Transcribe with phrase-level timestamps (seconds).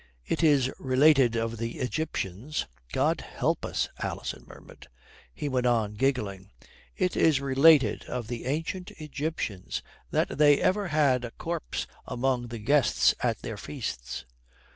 [0.25, 4.87] "It is related of the Egyptians" "God help us," Alison murmured.
[5.31, 6.49] He went on, giggling.
[6.97, 12.57] "It is related of the Ancient Egyptians that they ever had a corpse among the
[12.57, 14.25] guests at their feasts."